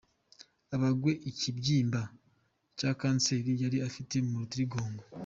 abagwe 0.75 1.11
ikibyimba 1.29 2.01
cya 2.77 2.91
cancer 2.99 3.43
yari 3.63 3.77
afite 3.87 4.15
mu 4.27 4.35
rutirigongo. 4.41 5.03